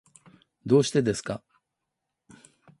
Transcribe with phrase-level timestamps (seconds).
[0.65, 1.43] どうしてですか？